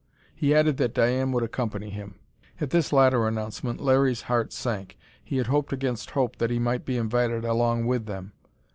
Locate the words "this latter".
2.71-3.27